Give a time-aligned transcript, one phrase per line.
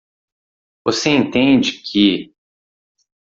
[0.83, 2.33] Você entende que?